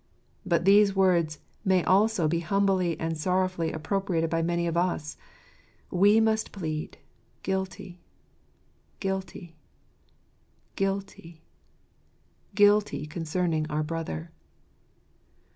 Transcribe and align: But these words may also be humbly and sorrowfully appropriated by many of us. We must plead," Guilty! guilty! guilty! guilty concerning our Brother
But 0.47 0.65
these 0.65 0.95
words 0.95 1.37
may 1.63 1.83
also 1.83 2.27
be 2.27 2.39
humbly 2.39 2.99
and 2.99 3.15
sorrowfully 3.15 3.71
appropriated 3.71 4.31
by 4.31 4.41
many 4.41 4.65
of 4.65 4.75
us. 4.75 5.15
We 5.91 6.19
must 6.19 6.51
plead," 6.51 6.97
Guilty! 7.43 8.01
guilty! 8.99 9.57
guilty! 10.75 11.43
guilty 12.55 13.05
concerning 13.05 13.69
our 13.69 13.83
Brother 13.83 14.31